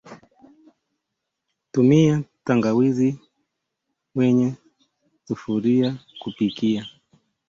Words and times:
Tumia 1.71 2.23
tangawizi 2.43 3.19
kwenye 4.15 4.53
sufuria 5.27 5.97
kupikia 6.19 6.87